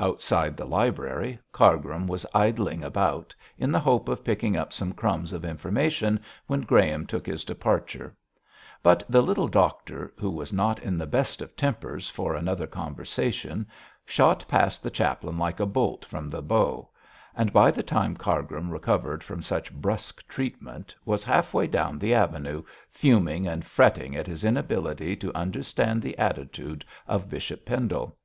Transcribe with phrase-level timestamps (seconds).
[0.00, 5.30] Outside the library Cargrim was idling about, in the hope of picking up some crumbs
[5.30, 8.16] of information, when Graham took his departure.
[8.82, 13.66] But the little doctor, who was not in the best of tempers for another conversation,
[14.06, 16.88] shot past the chaplain like a bolt from the bow;
[17.36, 22.14] and by the time Cargrim recovered from such brusque treatment was half way down the
[22.14, 28.16] avenue, fuming and fretting at his inability to understand the attitude of Bishop Pendle.